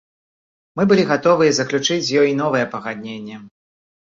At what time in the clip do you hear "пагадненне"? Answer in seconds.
2.75-3.35